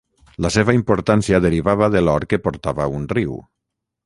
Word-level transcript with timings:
La 0.45 0.49
seva 0.53 0.73
importància 0.77 1.41
derivava 1.47 1.91
de 1.97 2.01
l'or 2.07 2.27
que 2.33 2.43
portava 2.49 2.89
un 2.97 3.07
riu. 3.17 3.39